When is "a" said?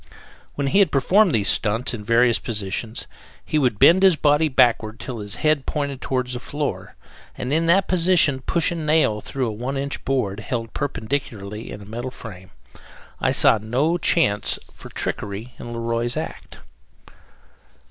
8.71-8.75, 9.45-9.51, 11.83-11.85